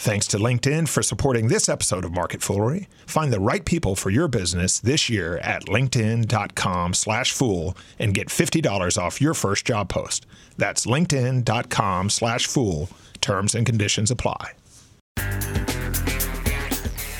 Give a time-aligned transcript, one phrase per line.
[0.00, 2.88] Thanks to LinkedIn for supporting this episode of Market Foolery.
[3.04, 8.28] Find the right people for your business this year at linkedin.com slash fool and get
[8.28, 10.24] $50 off your first job post.
[10.56, 12.88] That's linkedin.com slash fool.
[13.20, 14.52] Terms and conditions apply.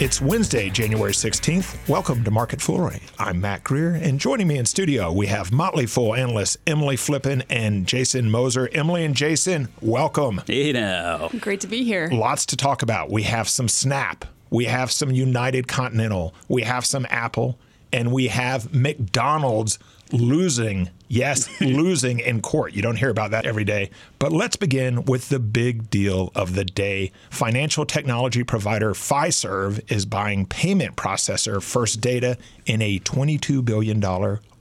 [0.00, 1.86] It's Wednesday, January 16th.
[1.86, 3.02] Welcome to Market Foolery.
[3.18, 7.44] I'm Mac Greer, and joining me in studio, we have Motley Fool analysts Emily Flippen
[7.50, 8.70] and Jason Moser.
[8.72, 10.40] Emily and Jason, welcome.
[10.46, 11.28] Hey now.
[11.40, 12.08] Great to be here.
[12.10, 13.10] Lots to talk about.
[13.10, 17.58] We have some Snap, we have some United Continental, we have some Apple,
[17.92, 19.78] and we have McDonald's
[20.12, 22.72] losing, yes, losing in court.
[22.72, 23.90] You don't hear about that every day.
[24.18, 27.12] But let's begin with the big deal of the day.
[27.30, 32.36] Financial technology provider Fiserv is buying payment processor First Data
[32.66, 34.02] in a $22 billion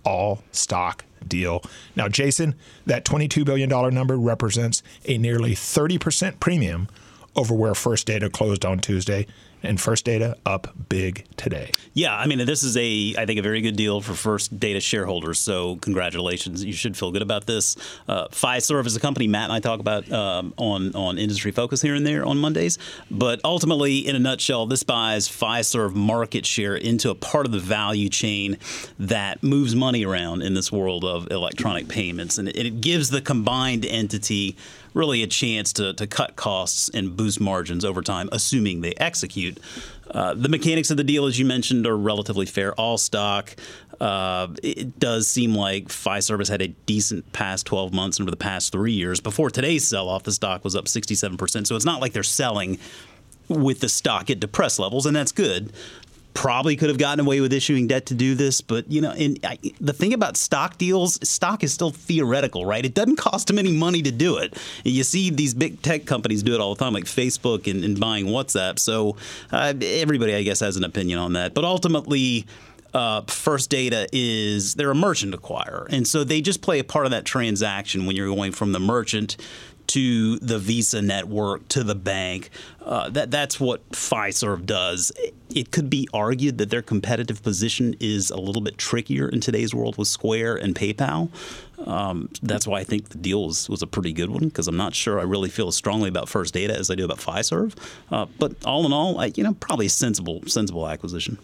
[0.03, 1.61] all stock deal.
[1.95, 2.55] Now, Jason,
[2.85, 6.87] that $22 billion number represents a nearly 30% premium
[7.35, 9.27] over where First Data closed on Tuesday
[9.63, 11.71] and First Data up big today.
[11.93, 14.79] Yeah, I mean, this is a, I think, a very good deal for First Data
[14.79, 15.39] shareholders.
[15.39, 16.63] So, congratulations.
[16.63, 17.75] You should feel good about this.
[18.07, 21.81] Uh, Fiserv is a company Matt and I talk about um, on on industry focus
[21.81, 22.77] here and there on Mondays.
[23.09, 27.59] But ultimately, in a nutshell, this buys Fiserv market share into a part of the
[27.59, 28.57] value chain
[28.97, 33.21] that moves money around in this world of electronic payments, and it, it gives the
[33.21, 34.55] combined entity
[34.93, 39.59] really a chance to, to cut costs and boost margins over time, assuming they execute.
[40.11, 42.73] Uh, the mechanics of the deal, as you mentioned, are relatively fair.
[42.73, 43.55] All stock.
[43.99, 48.37] Uh, it does seem like Fiserv had a decent past 12 months and over the
[48.37, 49.19] past three years.
[49.19, 51.67] Before today's sell off, the stock was up 67%.
[51.67, 52.79] So it's not like they're selling
[53.49, 55.73] with the stock at depressed levels, and that's good
[56.39, 59.37] probably could have gotten away with issuing debt to do this, but you know, and
[59.43, 62.85] I, the thing about stock deals, stock is still theoretical, right?
[62.85, 64.57] It doesn't cost them any money to do it.
[64.85, 67.99] You see these big tech companies do it all the time, like Facebook and, and
[67.99, 68.79] buying WhatsApp.
[68.79, 69.17] So
[69.51, 71.53] uh, everybody, I guess, has an opinion on that.
[71.53, 72.47] But ultimately.
[72.91, 77.05] Uh, First Data is they're a merchant acquirer, and so they just play a part
[77.05, 79.37] of that transaction when you're going from the merchant
[79.89, 82.51] to the Visa network to the bank.
[82.79, 85.11] Uh, that that's what Fiserv does.
[85.53, 89.73] It could be argued that their competitive position is a little bit trickier in today's
[89.73, 91.29] world with Square and PayPal.
[91.87, 94.77] Um, that's why I think the deal was, was a pretty good one because I'm
[94.77, 97.75] not sure I really feel as strongly about First Data as I do about Fiserv.
[98.11, 101.39] Uh, but all in all, I, you know, probably a sensible sensible acquisition.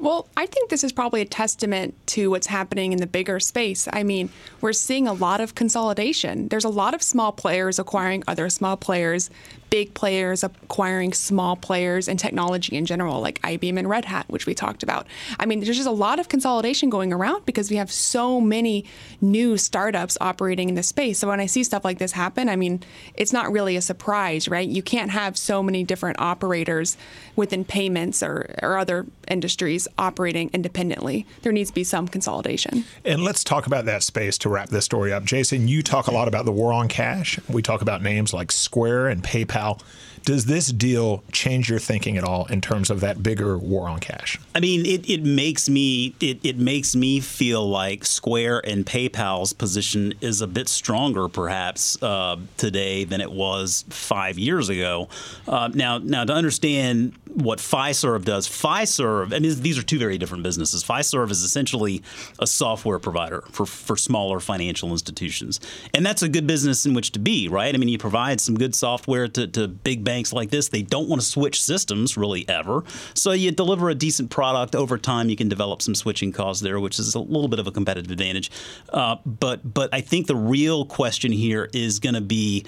[0.00, 3.88] Well, I think this is probably a testament to what's happening in the bigger space.
[3.92, 6.46] I mean, we're seeing a lot of consolidation.
[6.48, 9.28] There's a lot of small players acquiring other small players,
[9.70, 14.46] big players acquiring small players and technology in general, like IBM and Red Hat, which
[14.46, 15.08] we talked about.
[15.40, 18.84] I mean, there's just a lot of consolidation going around because we have so many
[19.20, 21.18] new startups operating in the space.
[21.18, 24.46] So when I see stuff like this happen, I mean, it's not really a surprise,
[24.48, 24.68] right?
[24.68, 26.96] You can't have so many different operators
[27.34, 31.26] within payments or, or other industries operating independently.
[31.42, 32.84] There needs to be some consolidation.
[33.04, 35.24] And let's talk about that space to wrap this story up.
[35.24, 37.38] Jason, you talk a lot about the war on cash.
[37.48, 39.80] We talk about names like Square and PayPal.
[40.24, 43.98] Does this deal change your thinking at all in terms of that bigger war on
[43.98, 44.38] cash?
[44.54, 49.52] I mean, it, it makes me it, it makes me feel like Square and PayPal's
[49.52, 55.08] position is a bit stronger, perhaps uh, today than it was five years ago.
[55.46, 60.42] Uh, now, now to understand what Fiserv does, Fiserv, and these are two very different
[60.42, 60.84] businesses.
[60.84, 62.02] Fiserv is essentially
[62.38, 65.60] a software provider for for smaller financial institutions,
[65.94, 67.74] and that's a good business in which to be, right?
[67.74, 70.82] I mean, you provide some good software to, to big banks banks like this, they
[70.82, 72.84] don't want to switch systems really ever.
[73.14, 75.28] So you deliver a decent product over time.
[75.28, 78.10] You can develop some switching costs there, which is a little bit of a competitive
[78.10, 78.50] advantage.
[78.92, 82.64] Uh, but but I think the real question here is going to be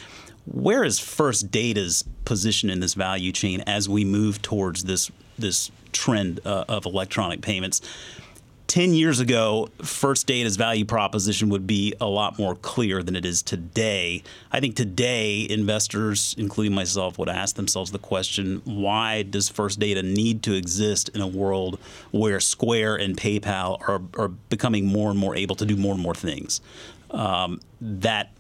[0.47, 5.71] where is First Data's position in this value chain as we move towards this this
[5.93, 7.81] trend uh, of electronic payments?
[8.71, 13.25] 10 years ago, First Data's value proposition would be a lot more clear than it
[13.25, 14.23] is today.
[14.53, 20.05] I think today, investors, including myself, would ask themselves the question why does First Data
[20.05, 21.81] need to exist in a world
[22.13, 26.03] where Square and PayPal are, are becoming more and more able to do more and
[26.03, 26.61] more things?
[27.11, 28.31] Um, that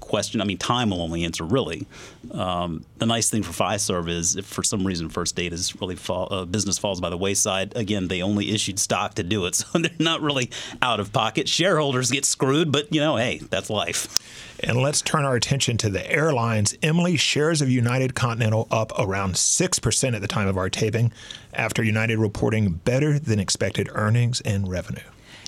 [0.00, 1.86] question, I mean, time will only answer really.
[2.32, 6.28] Um, the nice thing for Fiserv is if for some reason First Data's really fall,
[6.30, 9.50] uh, business falls by the wayside, again, they only issued stock to do it.
[9.70, 10.50] So they're not really
[10.80, 11.48] out of pocket.
[11.48, 14.18] Shareholders get screwed, but, you know, hey, that's life.
[14.62, 16.74] And let's turn our attention to the airlines.
[16.82, 21.12] Emily, shares of United Continental up around 6% at the time of our taping
[21.52, 25.02] after United reporting better than expected earnings and revenue.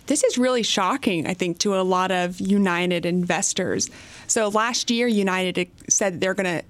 [0.07, 3.91] This is really shocking, I think, to a lot of United investors.
[4.27, 6.65] So last year, United said they're going to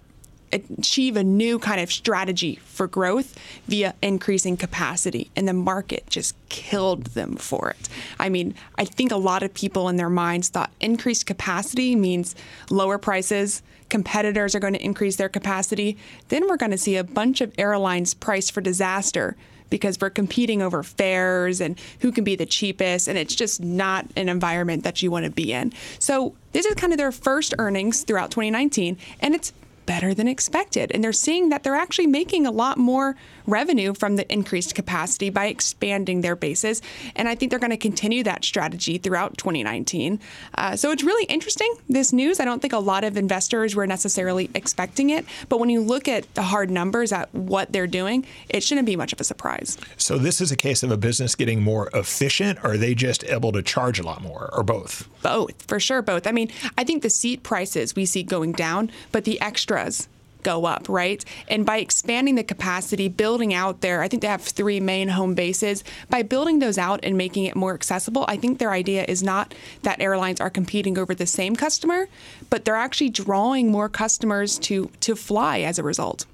[0.52, 6.36] achieve a new kind of strategy for growth via increasing capacity, and the market just
[6.50, 7.88] killed them for it.
[8.18, 12.34] I mean, I think a lot of people in their minds thought increased capacity means
[12.68, 15.96] lower prices, competitors are going to increase their capacity.
[16.28, 19.36] Then we're going to see a bunch of airlines priced for disaster
[19.72, 24.06] because we're competing over fares and who can be the cheapest, and it's just not
[24.16, 25.72] an environment that you want to be in.
[25.98, 29.54] So, this is kind of their first earnings throughout 2019, and it's
[29.86, 30.92] better than expected.
[30.92, 33.16] And they're seeing that they're actually making a lot more
[33.46, 36.82] revenue from the increased capacity by expanding their bases.
[37.16, 40.20] And I think they're going to continue that strategy throughout 2019.
[40.54, 42.40] Uh, so it's really interesting, this news.
[42.40, 45.24] I don't think a lot of investors were necessarily expecting it.
[45.48, 48.96] But when you look at the hard numbers at what they're doing, it shouldn't be
[48.96, 49.78] much of a surprise.
[49.96, 53.24] So this is a case of a business getting more efficient, or are they just
[53.24, 55.08] able to charge a lot more, or both?
[55.22, 56.26] Both, for sure, both.
[56.26, 60.08] I mean, I think the seat prices we see going down, but the extras
[60.42, 61.24] go up, right?
[61.48, 65.34] And by expanding the capacity, building out there, I think they have three main home
[65.34, 65.84] bases.
[66.10, 69.54] By building those out and making it more accessible, I think their idea is not
[69.82, 72.08] that airlines are competing over the same customer,
[72.50, 76.26] but they're actually drawing more customers to to fly as a result.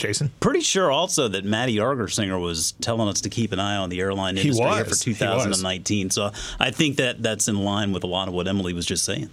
[0.00, 0.32] Jason?
[0.40, 4.00] Pretty sure also that Matty Argersinger was telling us to keep an eye on the
[4.00, 6.10] airline industry here for 2019.
[6.10, 9.04] So I think that that's in line with a lot of what Emily was just
[9.04, 9.28] saying.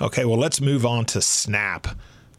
[0.00, 1.88] Okay, well, let's move on to Snap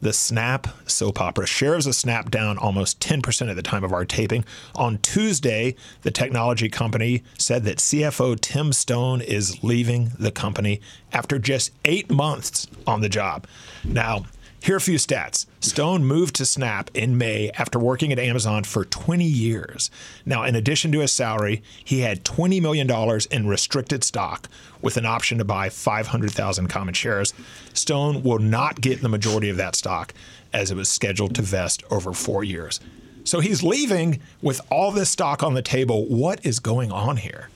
[0.01, 1.47] the Snap soap opera.
[1.47, 4.45] Shares of Snap down almost 10% at the time of our taping.
[4.75, 11.39] On Tuesday, the technology company said that CFO Tim Stone is leaving the company after
[11.39, 13.47] just eight months on the job.
[13.83, 14.25] Now,
[14.67, 15.45] here are a few stats.
[15.61, 19.89] Stone moved to Snap in May after working at Amazon for 20 years.
[20.25, 22.91] Now, in addition to his salary, he had $20 million
[23.31, 24.49] in restricted stock
[24.81, 27.33] with an option to buy 500,000 common shares.
[27.73, 30.13] Stone will not get the majority of that stock
[30.51, 32.81] as it was scheduled to vest over four years.
[33.23, 36.05] So he's leaving with all this stock on the table.
[36.07, 37.47] What is going on here?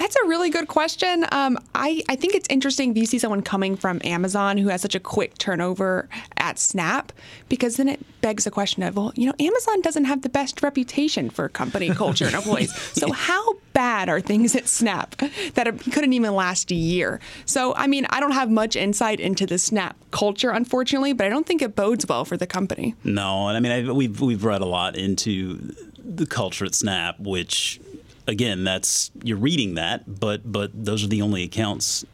[0.00, 1.26] That's a really good question.
[1.30, 4.80] Um, I, I think it's interesting if you see someone coming from Amazon who has
[4.80, 6.08] such a quick turnover
[6.38, 7.12] at Snap,
[7.50, 10.62] because then it begs the question of, well, you know, Amazon doesn't have the best
[10.62, 12.74] reputation for company culture and employees.
[12.94, 15.16] So how bad are things at Snap
[15.52, 17.20] that it couldn't even last a year?
[17.44, 21.28] So, I mean, I don't have much insight into the Snap culture, unfortunately, but I
[21.28, 22.94] don't think it bodes well for the company.
[23.04, 27.20] No, and I mean, I, we've we've read a lot into the culture at Snap,
[27.20, 27.78] which
[28.30, 32.06] again, that's you're reading that, but but those are the only accounts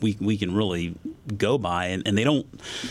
[0.00, 0.94] we we can really
[1.36, 2.46] go by, and, and, they don't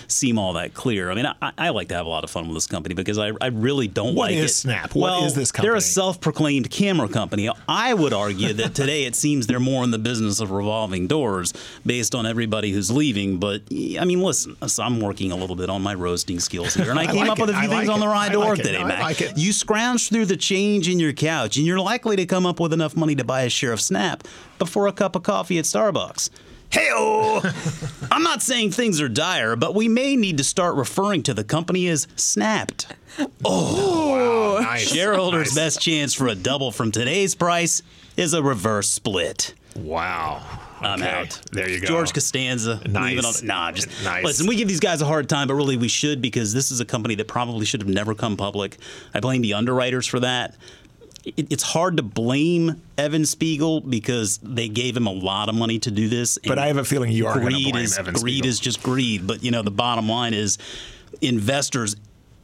[0.07, 1.09] seem all that clear.
[1.11, 3.17] I mean, I, I, like to have a lot of fun with this company because
[3.17, 4.53] I, I really don't what like is it.
[4.53, 4.95] Snap?
[4.95, 5.69] Well, what is this company?
[5.69, 7.49] They're a self-proclaimed camera company.
[7.67, 11.53] I would argue that today it seems they're more in the business of revolving doors
[11.85, 13.39] based on everybody who's leaving.
[13.39, 16.89] But I mean, listen, so I'm working a little bit on my roasting skills here,
[16.89, 17.93] and I came like up with a few like things it.
[17.93, 19.01] on the ride to work today, no, Mac.
[19.01, 22.59] Like you scrounge through the change in your couch, and you're likely to come up
[22.59, 24.23] with enough money to buy a share of Snap
[24.59, 26.29] before a cup of coffee at Starbucks.
[26.69, 26.89] Hey,
[28.11, 31.43] I'm not saying things are dire, but we may need to start referring to the
[31.43, 32.87] company as snapped.
[33.45, 34.87] Oh, wow, nice.
[34.91, 35.55] Shareholders' nice.
[35.55, 37.81] best chance for a double from today's price
[38.17, 39.53] is a reverse split.
[39.75, 40.43] Wow.
[40.81, 41.41] I'm Okay, out.
[41.51, 41.87] There you go.
[41.87, 42.81] George Costanza.
[42.87, 43.41] Nice.
[43.41, 44.23] on- Nah, just Nice.
[44.23, 44.45] listen.
[44.47, 46.85] We give these guys a hard time, but really we should because this is a
[46.85, 48.77] company that probably should have never come public.
[49.13, 50.55] I blame the underwriters for that.
[51.35, 55.79] It, it's hard to blame Evan Spiegel because they gave him a lot of money
[55.79, 56.37] to do this.
[56.45, 58.49] But I have a feeling you are going to greed blame is Evan greed Spiegel.
[58.49, 59.27] is just greed.
[59.27, 60.57] But you know the bottom line is
[61.21, 61.95] investors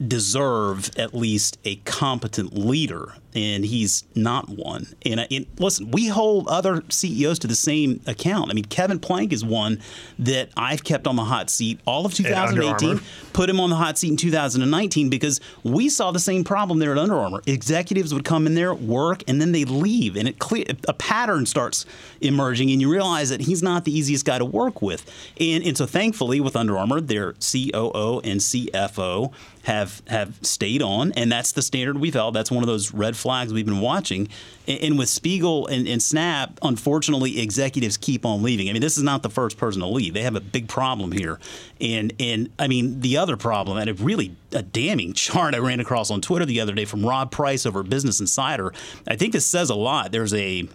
[0.06, 4.88] deserve at least a competent leader, and he's not one.
[5.06, 8.52] And, uh, and listen, we hold other CEOs to the same account.
[8.52, 9.80] I mean, Kevin Plank is one
[10.20, 13.02] that I've kept on the hot seat all of 2018,
[13.34, 16.92] put him on the hot seat in 2019 because we saw the same problem there
[16.92, 17.42] at Under Armour.
[17.46, 21.46] Executives would come in there, work, and then they leave, and it clear, a pattern
[21.46, 21.86] starts
[22.22, 25.10] emerging, and you realize that he's not the easiest guy to work with.
[25.40, 31.12] And, and so, thankfully, with Under Armour, their COO and CFO have have stayed on,
[31.14, 32.36] and that's the standard we've held.
[32.36, 34.28] That's one of those red flags we've been watching.
[34.68, 38.70] And, and with Spiegel and, and Snap, unfortunately, executives keep on leaving.
[38.70, 40.14] I mean, this is not the first person to leave.
[40.14, 41.40] They have a big problem here,
[41.82, 45.80] and and I mean the other problem, and a really a damning chart I ran
[45.80, 48.72] across on Twitter the other day from Rob Price over Business Insider.
[49.08, 50.12] I think this says a lot.
[50.12, 50.68] There's a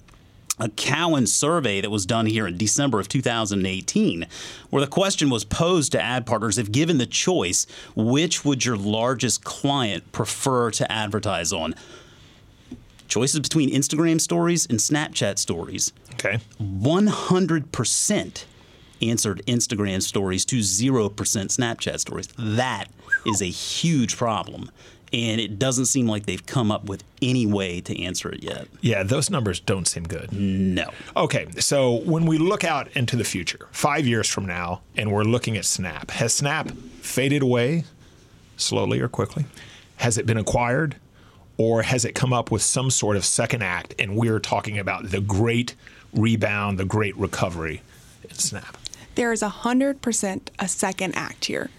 [0.60, 4.26] a Cowen survey that was done here in December of 2018,
[4.70, 8.76] where the question was posed to ad partners if given the choice, which would your
[8.76, 11.74] largest client prefer to advertise on?
[13.08, 15.92] Choices between Instagram stories and Snapchat stories.
[16.14, 16.38] Okay.
[16.60, 18.44] 100%
[19.00, 22.28] answered Instagram stories to 0% Snapchat stories.
[22.38, 22.86] That
[23.26, 24.70] is a huge problem.
[25.10, 28.68] And it doesn't seem like they've come up with any way to answer it yet.
[28.82, 30.30] Yeah, those numbers don't seem good.
[30.32, 30.90] No.
[31.16, 35.24] Okay, so when we look out into the future, five years from now, and we're
[35.24, 37.84] looking at Snap, has Snap faded away
[38.58, 39.46] slowly or quickly?
[39.96, 40.96] Has it been acquired?
[41.58, 43.94] Or has it come up with some sort of second act?
[43.98, 45.74] And we're talking about the great
[46.14, 47.82] rebound, the great recovery
[48.22, 48.78] in Snap.
[49.16, 51.70] There is 100% a second act here.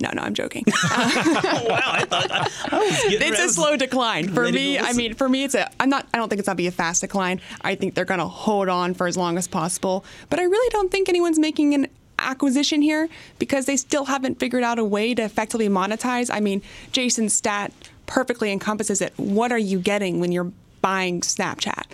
[0.00, 0.64] No, no, I'm joking.
[0.68, 4.78] wow, I thought I, I was it's I a was slow decline for me.
[4.78, 5.70] I mean, for me, it's a.
[5.78, 6.08] I'm not.
[6.12, 7.40] I don't think it's gonna be a fast decline.
[7.62, 10.04] I think they're gonna hold on for as long as possible.
[10.30, 11.86] But I really don't think anyone's making an
[12.18, 16.28] acquisition here because they still haven't figured out a way to effectively monetize.
[16.32, 17.72] I mean, Jason's stat
[18.06, 19.12] perfectly encompasses it.
[19.16, 21.84] What are you getting when you're buying Snapchat?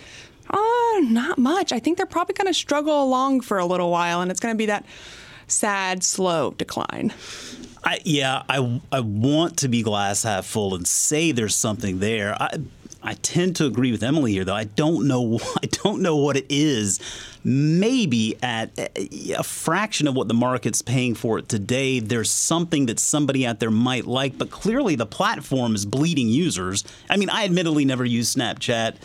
[0.49, 1.71] Oh, not much.
[1.71, 4.53] I think they're probably going to struggle along for a little while, and it's going
[4.53, 4.85] to be that
[5.47, 7.13] sad, slow decline.
[7.83, 12.35] I, yeah, I, I want to be glass half full and say there's something there.
[12.39, 12.57] I,
[13.03, 14.55] I tend to agree with Emily here, though.
[14.55, 15.39] I don't know.
[15.63, 16.99] I don't know what it is.
[17.43, 22.85] Maybe at a a fraction of what the market's paying for it today, there's something
[22.85, 24.37] that somebody out there might like.
[24.37, 26.83] But clearly, the platform is bleeding users.
[27.09, 28.97] I mean, I admittedly never use Snapchat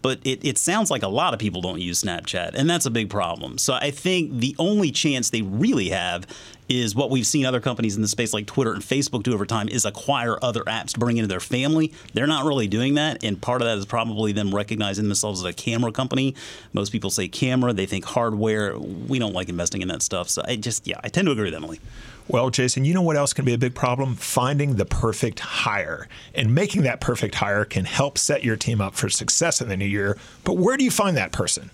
[0.00, 2.90] but it, it sounds like a lot of people don't use Snapchat, and that's a
[2.90, 3.58] big problem.
[3.58, 6.26] So I think the only chance they really have
[6.68, 9.46] is what we've seen other companies in the space like Twitter and Facebook do over
[9.46, 11.92] time is acquire other apps to bring into their family.
[12.12, 15.46] They're not really doing that, and part of that is probably them recognizing themselves as
[15.46, 16.34] a camera company.
[16.72, 18.78] Most people say camera, they think hardware.
[18.78, 20.28] We don't like investing in that stuff.
[20.28, 21.80] So I just, yeah, I tend to agree with Emily.
[22.28, 24.14] Well, Jason, you know what else can be a big problem?
[24.14, 26.08] Finding the perfect hire.
[26.34, 29.78] And making that perfect hire can help set your team up for success in the
[29.78, 30.18] new year.
[30.44, 31.70] But where do you find that person?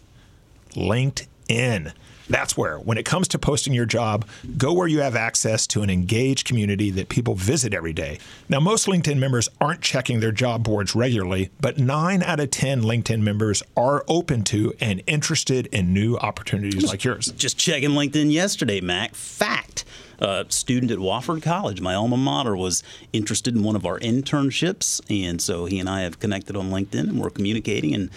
[0.75, 1.93] LinkedIn.
[2.28, 4.26] That's where, when it comes to posting your job,
[4.57, 8.19] go where you have access to an engaged community that people visit every day.
[8.49, 12.83] Now, most LinkedIn members aren't checking their job boards regularly, but nine out of 10
[12.83, 17.33] LinkedIn members are open to and interested in new opportunities like yours.
[17.33, 19.14] Just checking LinkedIn yesterday, Mac.
[19.14, 19.85] Fact.
[20.21, 25.00] A student at Wofford College, my alma mater, was interested in one of our internships.
[25.11, 28.11] And so he and I have connected on LinkedIn and we're communicating and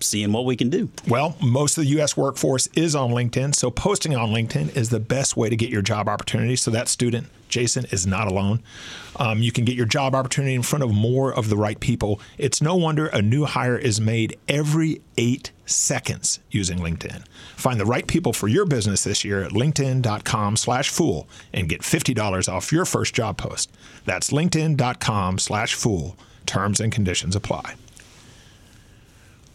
[0.00, 0.90] seeing what we can do.
[1.08, 2.16] Well, most of the U.S.
[2.16, 5.82] workforce is on LinkedIn, so posting on LinkedIn is the best way to get your
[5.82, 6.56] job opportunity.
[6.56, 8.62] So that student, Jason, is not alone.
[9.16, 12.20] Um, you can get your job opportunity in front of more of the right people.
[12.38, 17.24] It's no wonder a new hire is made every eight seconds using LinkedIn.
[17.56, 21.82] Find the right people for your business this year at linkedin.com slash fool and get
[21.82, 23.70] $50 off your first job post.
[24.04, 26.16] That's linkedin.com slash fool.
[26.46, 27.74] Terms and conditions apply.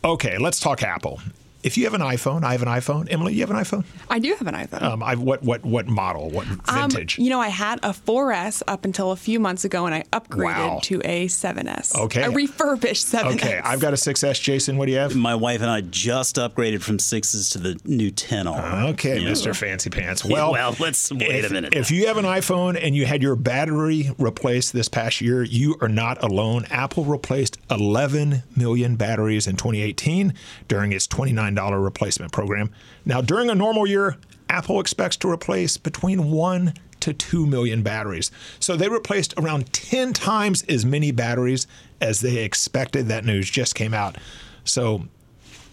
[0.05, 1.19] Okay, let's talk Apple.
[1.65, 3.07] If you have an iPhone, I have an iPhone.
[3.11, 3.85] Emily, you have an iPhone?
[4.07, 4.83] I do have an iPhone.
[4.83, 6.29] Um, I, what what what model?
[6.29, 7.17] What Um, vintage?
[7.17, 10.43] you know, I had a 4S up until a few months ago, and I upgraded
[10.75, 10.79] Wow.
[10.83, 11.95] to a 7S.
[11.95, 12.21] Okay.
[12.21, 13.33] A refurbished 7S.
[13.33, 14.39] okay, I've got a 6S.
[14.39, 15.15] Jason, what do you have?
[15.15, 18.89] My wife and I just upgraded from sixes to the new 10R.
[18.91, 19.29] Okay, Yeah.
[19.29, 19.55] Mr.
[19.55, 20.23] Fancy Pants.
[20.23, 21.73] Yeah, Well, well, let's wait if, a minute.
[21.73, 25.77] If you have an iPhone and you had your battery replaced this past year, you
[25.81, 26.65] are not alone.
[26.69, 30.33] Apple replaced 11 million batteries in 2018
[30.67, 32.71] during its $29 replacement program.
[33.05, 34.17] Now, during a normal year,
[34.49, 38.31] Apple expects to replace between 1 to 2 million batteries.
[38.59, 41.67] So they replaced around 10 times as many batteries
[42.01, 43.07] as they expected.
[43.07, 44.17] That news just came out.
[44.63, 45.05] So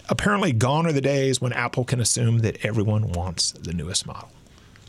[0.09, 4.29] apparently, gone are the days when Apple can assume that everyone wants the newest model.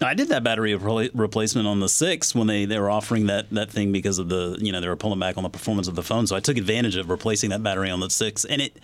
[0.01, 3.71] I did that battery replacement on the six when they, they were offering that, that
[3.71, 6.03] thing because of the you know they were pulling back on the performance of the
[6.03, 6.27] phone.
[6.27, 8.77] So I took advantage of replacing that battery on the six, and it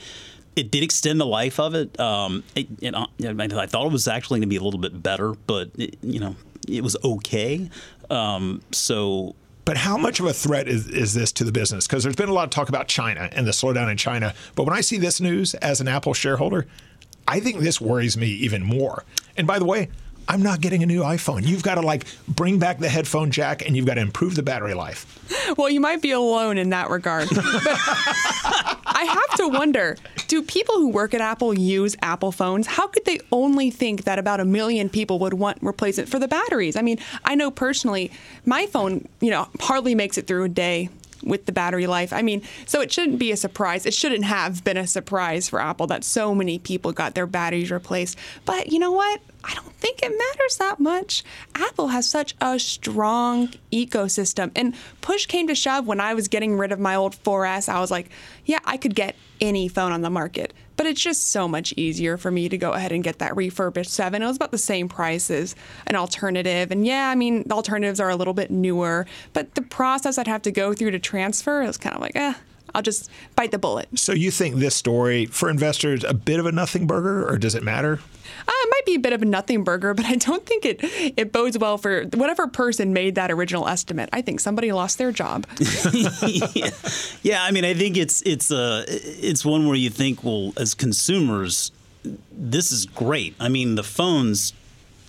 [0.56, 2.00] it did extend the life of it.
[2.00, 5.02] Um, it, it I I thought it was actually going to be a little bit
[5.02, 6.36] better, but it, you know
[6.68, 7.70] it was okay.
[8.10, 11.88] Um, so But how much of a threat is, is this to the business?
[11.88, 14.34] Because there's been a lot of talk about China and the slowdown in China.
[14.56, 16.68] But when I see this news as an Apple shareholder,
[17.28, 19.04] I think this worries me even more.
[19.38, 19.90] And by the way,
[20.28, 21.46] I'm not getting a new iPhone.
[21.48, 24.44] You've got to like bring back the headphone jack and you've got to improve the
[24.44, 25.06] battery life.
[25.58, 27.30] Well, you might be alone in that regard.
[29.00, 29.96] I have to wonder
[30.28, 32.68] do people who work at Apple use Apple phones?
[32.68, 36.28] How could they only think that about a million people would want replacement for the
[36.28, 36.76] batteries?
[36.76, 38.12] I mean, I know personally,
[38.46, 40.90] my phone, you know, hardly makes it through a day
[41.24, 42.12] with the battery life.
[42.12, 43.86] I mean, so it shouldn't be a surprise.
[43.86, 47.72] It shouldn't have been a surprise for Apple that so many people got their batteries
[47.72, 48.18] replaced.
[48.44, 49.22] But you know what?
[49.46, 51.24] I don't think it matters that much.
[51.56, 54.52] Apple has such a strong ecosystem.
[54.56, 57.70] And push came to shove when I was getting rid of my old 4S.
[57.70, 58.10] I was like,
[58.46, 60.54] yeah, I could get any phone on the market.
[60.76, 63.92] But it's just so much easier for me to go ahead and get that refurbished
[63.92, 64.22] 7.
[64.22, 65.56] It was about the same price as
[65.88, 66.72] an alternative.
[66.72, 70.42] And yeah, I mean, alternatives are a little bit newer, but the process I'd have
[70.44, 72.34] to go through to transfer, it was kind of like, eh,
[72.74, 73.88] I'll just bite the bullet.
[73.98, 77.56] So you think this story for investors a bit of a nothing burger, or does
[77.56, 78.00] it matter?
[78.48, 80.80] Uh, it might be a bit of a nothing burger, but I don't think it
[80.82, 84.10] it bodes well for whatever person made that original estimate.
[84.14, 85.46] I think somebody lost their job.
[85.94, 86.70] yeah.
[87.24, 90.74] yeah, I mean, I think it's it's uh, it's one where you think, well, as
[90.74, 91.72] consumers,
[92.32, 93.36] this is great.
[93.40, 94.54] I mean, the phones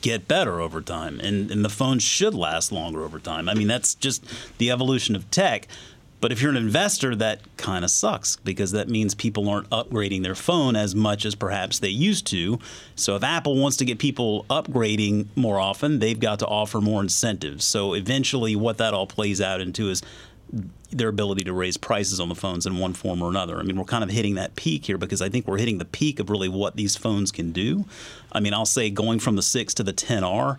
[0.01, 3.49] get better over time, and, and the phones should last longer over time.
[3.49, 4.25] I mean, that's just
[4.59, 5.69] the evolution of tech.
[6.21, 10.23] But if you're an investor, that kind of sucks because that means people aren't upgrading
[10.23, 12.59] their phone as much as perhaps they used to.
[12.95, 17.01] So if Apple wants to get people upgrading more often, they've got to offer more
[17.01, 17.65] incentives.
[17.65, 20.03] So eventually, what that all plays out into is
[20.93, 23.59] their ability to raise prices on the phones in one form or another.
[23.59, 25.85] I mean, we're kind of hitting that peak here because I think we're hitting the
[25.85, 27.87] peak of really what these phones can do.
[28.33, 30.59] I mean, I'll say going from the 6 to the 10R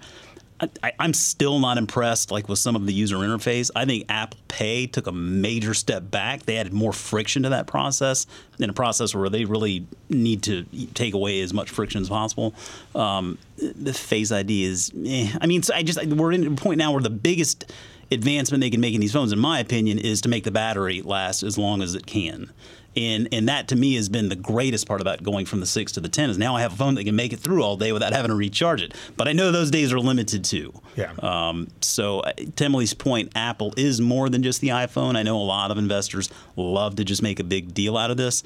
[0.83, 3.71] I, am still not impressed like with some of the user interface.
[3.75, 6.43] I think Apple Pay took a major step back.
[6.43, 8.27] They added more friction to that process
[8.59, 12.53] in a process where they really need to take away as much friction as possible.
[12.93, 15.31] Um, the Face ID is, eh.
[15.39, 17.71] I mean, so I just we're in a point now where the biggest
[18.11, 21.01] advancement they can make in these phones, in my opinion, is to make the battery
[21.01, 22.51] last as long as it can.
[22.95, 25.93] And and that to me has been the greatest part about going from the six
[25.93, 27.77] to the ten is now I have a phone that can make it through all
[27.77, 28.93] day without having to recharge it.
[29.15, 30.73] But I know those days are limited too.
[30.97, 31.13] Yeah.
[31.19, 35.15] Um, so uh, to Emily's point, Apple is more than just the iPhone.
[35.15, 38.17] I know a lot of investors love to just make a big deal out of
[38.17, 38.43] this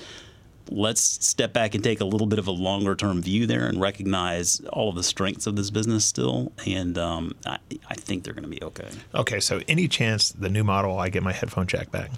[0.69, 3.79] let's step back and take a little bit of a longer term view there and
[3.79, 6.51] recognize all of the strengths of this business still.
[6.65, 7.57] And um, I,
[7.89, 8.89] I, think they're going to be okay.
[9.13, 12.11] Okay, so any chance the new model I get my headphone jack back?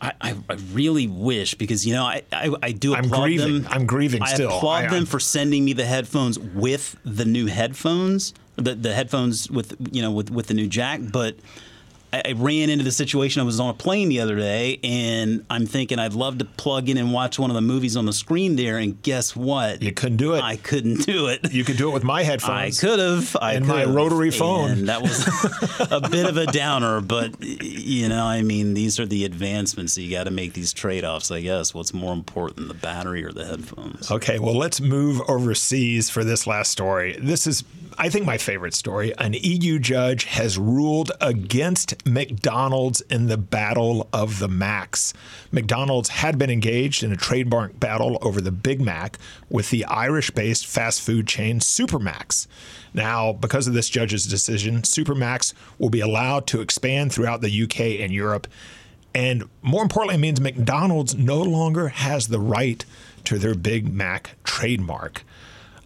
[0.00, 3.62] I, I, really wish because you know I, I, do I'm grieving.
[3.62, 3.72] them.
[3.72, 4.50] I'm grieving I still.
[4.50, 9.74] applaud them for sending me the headphones with the new headphones, the the headphones with
[9.90, 11.00] you know with with the new jack.
[11.02, 11.36] But
[12.24, 13.42] I ran into the situation.
[13.42, 16.88] I was on a plane the other day, and I'm thinking I'd love to plug
[16.88, 18.78] in and watch one of the movies on the screen there.
[18.78, 19.82] And guess what?
[19.82, 20.42] You couldn't do it.
[20.42, 21.52] I couldn't do it.
[21.52, 22.82] You could do it with my headphones.
[22.82, 23.36] I could have.
[23.40, 24.70] I and my rotary phone.
[24.70, 25.26] And that was
[25.90, 29.94] a bit of a downer, but you know, I mean, these are the advancements.
[29.94, 31.74] So you got to make these trade-offs, I guess.
[31.74, 34.10] What's more important, the battery or the headphones?
[34.10, 37.16] Okay, well, let's move overseas for this last story.
[37.20, 37.64] This is
[37.98, 39.14] I think my favorite story.
[39.16, 45.14] An EU judge has ruled against McDonald's in the battle of the Macs.
[45.50, 49.16] McDonald's had been engaged in a trademark battle over the Big Mac
[49.48, 52.46] with the Irish based fast food chain Supermac's.
[52.92, 58.00] Now, because of this judge's decision, Supermac's will be allowed to expand throughout the UK
[58.00, 58.46] and Europe.
[59.14, 62.84] And more importantly, it means McDonald's no longer has the right
[63.24, 65.24] to their Big Mac trademark.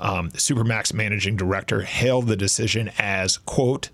[0.01, 3.91] Um, Supermac's managing director hailed the decision as, quote,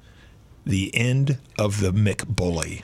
[0.65, 2.83] the end of the McBully.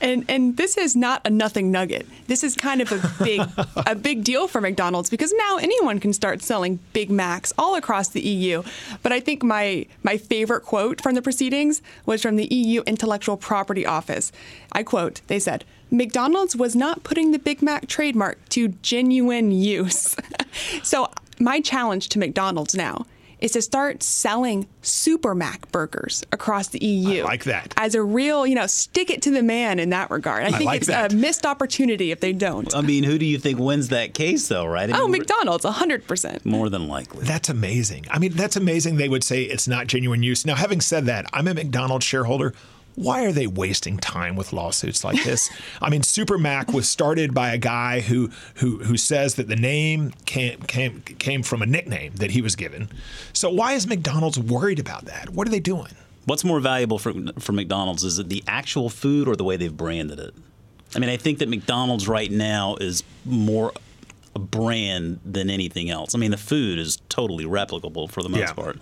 [0.00, 2.06] And and this is not a nothing nugget.
[2.28, 3.40] This is kind of a big
[3.86, 8.08] a big deal for McDonald's because now anyone can start selling Big Macs all across
[8.08, 8.62] the EU.
[9.02, 13.36] But I think my my favorite quote from the proceedings was from the EU Intellectual
[13.36, 14.30] Property Office.
[14.70, 20.14] I quote, they said, McDonald's was not putting the Big Mac trademark to genuine use.
[20.82, 23.06] so my challenge to McDonald's now
[23.40, 27.22] is to start selling Super Mac burgers across the EU.
[27.22, 27.74] I like that.
[27.76, 30.42] As a real, you know, stick it to the man in that regard.
[30.42, 31.12] I, I think like it's that.
[31.12, 32.74] a missed opportunity if they don't.
[32.74, 34.90] I mean, who do you think wins that case, though, right?
[34.90, 36.44] I oh, mean, McDonald's, 100%.
[36.44, 37.24] More than likely.
[37.24, 38.06] That's amazing.
[38.10, 40.44] I mean, that's amazing they would say it's not genuine use.
[40.44, 42.54] Now, having said that, I'm a McDonald's shareholder
[42.98, 45.50] why are they wasting time with lawsuits like this?
[45.80, 50.12] I mean, Supermac was started by a guy who who who says that the name
[50.26, 52.88] came came came from a nickname that he was given.
[53.32, 55.30] So why is McDonald's worried about that?
[55.30, 55.92] What are they doing?
[56.24, 59.76] What's more valuable for for McDonald's is it the actual food or the way they've
[59.76, 60.34] branded it?
[60.96, 63.72] I mean, I think that McDonald's right now is more
[64.34, 66.14] a brand than anything else.
[66.14, 68.52] I mean, the food is totally replicable for the most yeah.
[68.52, 68.78] part.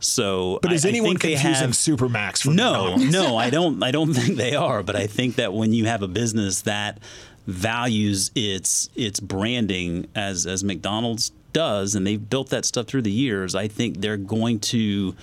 [0.00, 2.42] So, but is I, anyone I confusing have, Supermac's?
[2.42, 3.82] For no, no, I don't.
[3.82, 4.82] I don't think they are.
[4.82, 6.98] But I think that when you have a business that
[7.46, 13.12] values its its branding as as McDonald's does, and they've built that stuff through the
[13.12, 15.14] years, I think they're going to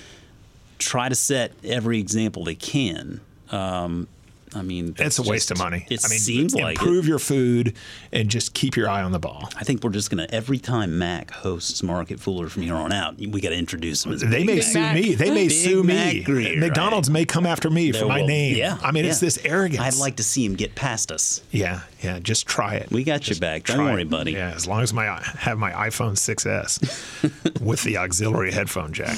[0.78, 3.22] try to set every example they can.
[3.52, 4.08] Um,
[4.56, 5.86] I mean, It's that's a waste just- of money.
[5.90, 7.76] It I mean, seems like improve your food
[8.12, 9.50] and just keep your eye on the ball.
[9.58, 13.18] I think we're just gonna every time Mac hosts Market Fooler from here on out,
[13.18, 14.14] we got to introduce him.
[14.14, 15.16] As They may Big sue me.
[15.16, 16.24] They may Big sue Mac me.
[16.24, 18.56] Greer, McDonald's may come after me for my will- name.
[18.58, 19.82] Yeah, I mean, it's this arrogance.
[19.82, 21.42] I'd like to see him get past us.
[21.52, 22.20] Yeah, yeah.
[22.20, 22.92] Just try it.
[22.92, 23.66] We got Just your back.
[23.66, 24.10] Don't worry, it.
[24.10, 24.32] buddy.
[24.34, 29.18] Yeah, as long as my I have my iPhone 6s with the auxiliary headphone jack.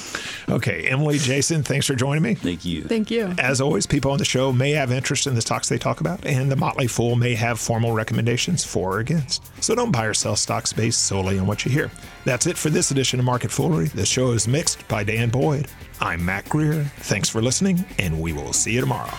[0.50, 2.34] Okay, Emily, Jason, thanks for joining me.
[2.36, 2.84] Thank you.
[2.84, 3.34] Thank you.
[3.38, 6.26] As always, people on the show may have interest in the stocks they talk about,
[6.26, 9.44] and the Motley Fool may have formal recommendations for or against.
[9.64, 11.92] So don't buy or sell stocks based solely on what you hear.
[12.26, 13.90] That's it for this edition of Market Foolery.
[13.90, 15.68] The show is mixed by Dan Boyd.
[16.00, 16.84] I'm Mac Greer.
[16.98, 19.14] Thanks for listening, and we will see you tomorrow.